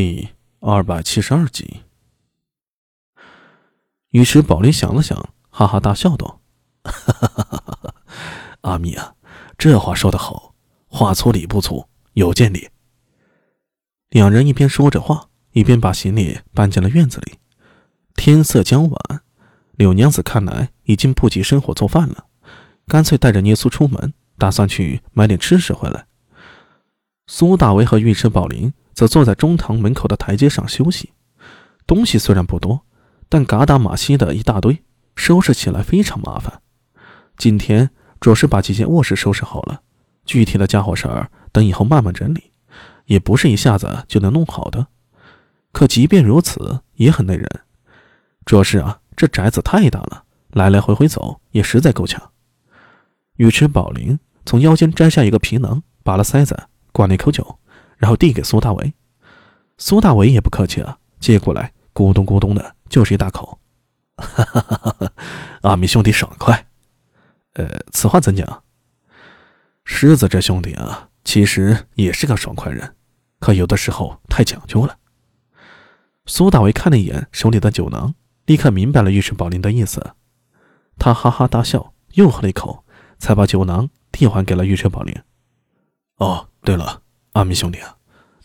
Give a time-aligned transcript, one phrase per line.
[0.00, 0.28] 第
[0.60, 1.82] 二百七十二集，
[4.10, 5.18] 尉迟宝林想了想，
[5.50, 6.40] 哈哈大笑道
[8.62, 9.16] ：“阿米啊，
[9.58, 10.54] 这话说得好，
[10.86, 12.70] 话粗理不粗，有见地。”
[14.10, 17.40] 两人一边说着话，一边把行李搬进了院子里。
[18.14, 19.22] 天色将晚，
[19.72, 22.26] 柳娘子看来已经不急生火做饭了，
[22.86, 26.06] 干脆带着聂苏出门，打算去买点吃食回来。
[27.26, 28.72] 苏大为和尉迟宝林。
[28.98, 31.12] 则坐在中堂门口的台阶上休息，
[31.86, 32.80] 东西虽然不多，
[33.28, 34.82] 但嘎达马西的一大堆，
[35.14, 36.60] 收拾起来非常麻烦。
[37.36, 39.82] 今天主要是把几间卧室收拾好了，
[40.24, 42.50] 具体的家伙事儿等以后慢慢整理，
[43.04, 44.88] 也不是一下子就能弄好的。
[45.70, 47.48] 可即便如此，也很累人。
[48.44, 52.32] 主要是啊，这宅子太大了，来来回回走也实在够呛。
[53.36, 57.60] 尉迟宝林从腰间摘下一个皮囊，拔了塞子，灌了一口酒。
[58.00, 58.94] 然后递给苏大为，
[59.78, 63.58] 苏大伟也不客气了，接过来，咕咚咕咚的，就是一大口。
[64.16, 65.12] 哈哈哈哈哈
[65.62, 66.66] 阿米兄弟爽快，
[67.54, 68.64] 呃，此话怎讲？
[69.84, 72.96] 狮子这兄弟啊，其实也是个爽快人，
[73.38, 74.98] 可有的时候太讲究了。
[76.26, 78.14] 苏大伟看了一眼手里的酒囊，
[78.46, 80.14] 立刻明白了尉迟宝林的意思，
[80.98, 82.84] 他哈哈大笑，又喝了一口，
[83.18, 85.14] 才把酒囊递还给了尉迟宝林。
[86.16, 87.02] 哦，对了。
[87.34, 87.94] 阿米兄弟啊，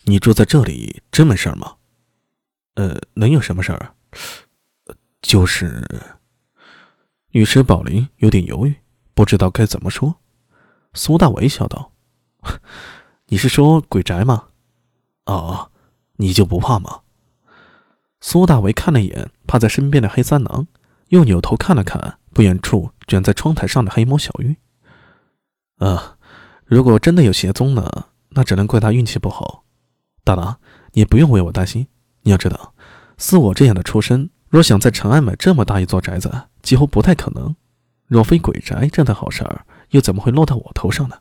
[0.06, 1.76] 你住在这里真没事吗？
[2.74, 3.94] 呃，能有什么事儿？
[5.22, 5.82] 就是，
[7.32, 8.74] 尉迟宝林有点犹豫，
[9.14, 10.16] 不知道该怎么说。
[10.92, 11.92] 苏大为笑道
[13.28, 14.48] ：“你是说鬼宅吗？
[15.24, 15.70] 哦，
[16.16, 17.00] 你就不怕吗？”
[18.20, 20.66] 苏大为看了一眼趴在身边的黑三郎，
[21.08, 24.56] 又扭头看了看不远处卷在窗台上的黑猫小玉。
[25.78, 26.18] 啊，
[26.64, 28.08] 如果真的有邪宗呢？
[28.36, 29.63] 那只能怪他运气不好，
[30.24, 30.58] 大郎，
[30.92, 31.86] 你不用为我担心。
[32.22, 32.74] 你要知道，
[33.18, 37.54] 似我这样的出身，若想在长安买这么大一座宅子，几乎不太可能。
[38.06, 41.18] 若非鬼宅这样的好事儿，又怎么会落到我头上呢？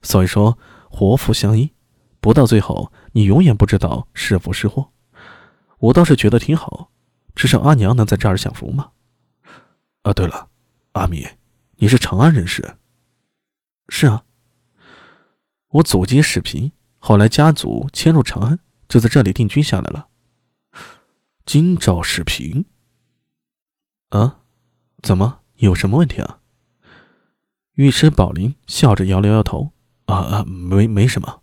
[0.00, 0.58] 所以说，
[0.88, 1.72] 祸福相依，
[2.20, 4.90] 不到最后，你永远不知道是福是祸。
[5.78, 6.90] 我倒是觉得挺好，
[7.34, 8.90] 至少阿娘能在这儿享福嘛。
[10.02, 10.48] 啊，对了，
[10.92, 11.26] 阿米，
[11.76, 12.76] 你是长安人士？
[13.90, 14.24] 是啊。
[15.68, 16.72] 我祖籍始平，
[17.08, 18.58] 后来家族迁入长安，
[18.88, 20.08] 就在这里定居下来了。
[21.44, 22.64] 京兆始平。
[24.08, 24.40] 啊？
[25.04, 25.38] 怎么？
[25.58, 26.40] 有什么问题啊？
[27.76, 29.70] 尉迟宝林笑着摇了摇头。
[30.06, 31.42] 啊啊，没没什么，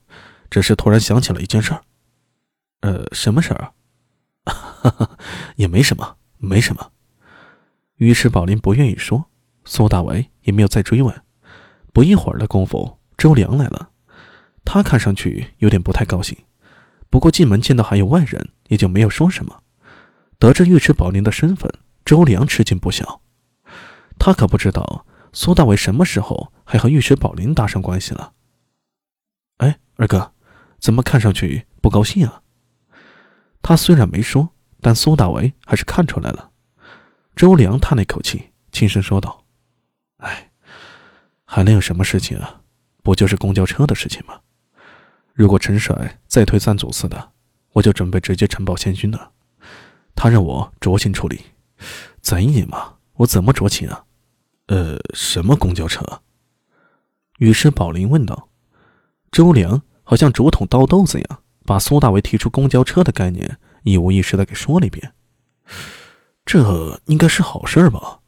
[0.49, 1.81] 只是突然想起了一件事儿。
[2.81, 3.73] 呃，什么事儿？
[4.43, 5.17] 哈哈，
[5.55, 6.91] 也没什么，没什么。
[7.99, 9.27] 尉迟宝林不愿意说，
[9.63, 11.23] 苏大为也没有再追问。
[11.93, 13.91] 不一会儿的功夫，周良来了。
[14.65, 16.37] 他看上去有点不太高兴，
[17.09, 19.61] 不过进门见到还有外人，也就没有说什么。
[20.39, 21.71] 得知尉迟宝林的身份，
[22.03, 23.21] 周良吃惊不小。
[24.17, 28.33] 他可不知道苏大伟什么时候还和尉迟宝林搭上关系了。
[29.57, 30.33] 哎，二哥，
[30.79, 32.41] 怎么看上去不高兴啊？
[33.61, 34.49] 他虽然没说，
[34.81, 36.51] 但苏大为还是看出来了。
[37.35, 39.45] 周良叹了一口气，轻声说道
[40.19, 40.51] ：“哎，
[41.45, 42.61] 还能有什么事情啊？
[43.01, 44.39] 不就是公交车的事情吗？”
[45.33, 47.31] 如果陈帅再推三阻四的，
[47.71, 49.31] 我就准备直接呈报县军了。
[50.15, 51.41] 他让我酌情处理，
[52.21, 52.97] 怎也嘛？
[53.13, 54.05] 我怎么酌情啊？
[54.67, 56.21] 呃，什么公交车？
[57.39, 58.49] 于是宝林问道。
[59.31, 65.13] 周良好像竹筒倒豆子一样，把苏大为提出公交车的概念一五一十的给说了一遍。
[66.45, 68.19] 这应该是好事吧？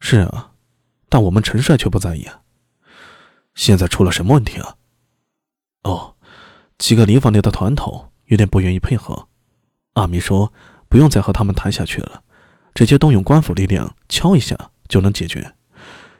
[0.00, 0.54] 是啊，
[1.08, 2.42] 但我们陈帅却不在意啊。
[3.54, 4.76] 现在出了什么问题啊？
[5.82, 6.14] 哦，
[6.78, 9.28] 几个礼坊里的团头有点不愿意配合。
[9.94, 10.52] 阿弥说
[10.88, 12.22] 不用再和他们谈下去了，
[12.74, 15.54] 直接动用官府力量敲一下就能解决。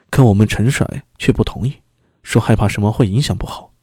[0.09, 1.81] 可我们陈帅却不同意，
[2.23, 3.73] 说害怕什么会影响不好。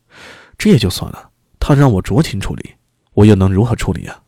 [0.58, 2.74] 这也就算了，他让我酌情处理，
[3.14, 4.22] 我又能如何处理啊？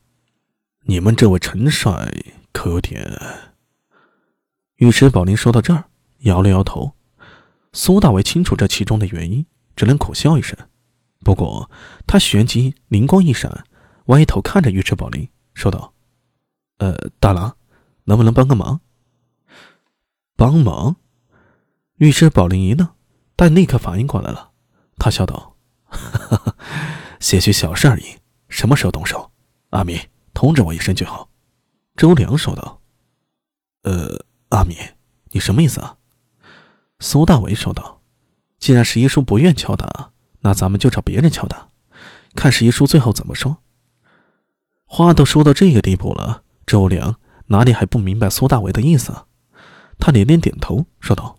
[0.85, 2.11] 你们这位陈帅
[2.53, 3.05] 可有点……
[4.79, 5.85] 尉迟宝林说到这儿，
[6.21, 6.93] 摇了摇头。
[7.73, 9.45] 苏大为清楚这其中的原因，
[9.77, 10.57] 只能苦笑一声。
[11.23, 11.71] 不过，
[12.07, 13.65] 他旋即灵光一闪，
[14.07, 15.93] 歪头看着尉迟宝林，说道
[16.79, 17.57] ：“呃，大郎，
[18.05, 18.81] 能不能帮个忙？”
[20.35, 20.97] 帮忙？
[21.99, 22.89] 尉迟宝林一愣，
[23.37, 24.53] 但立刻反应过来了，
[24.97, 26.57] 他笑道：“哈哈，
[27.21, 28.17] 些许小事而已，
[28.49, 29.31] 什么时候动手？
[29.69, 30.01] 阿米
[30.33, 31.29] 通知我一声就好。”
[31.97, 32.81] 周良说道
[33.85, 34.75] ：“呃，阿米，
[35.33, 35.99] 你什么意思啊？”
[36.99, 38.01] 苏大为说道
[38.59, 41.69] ：“既然十一叔不愿敲打。”那咱们就找别人敲打，
[42.35, 43.59] 看十一叔最后怎么说。
[44.85, 47.17] 话都说到这个地步了，周良
[47.47, 49.27] 哪里还不明白苏大伟的意思？
[49.99, 51.39] 他连连点头，说道：“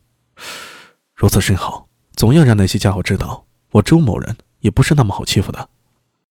[1.16, 5.70] 如此甚好，总要让那些家伙知道，我周某人也不是那么好欺负的。”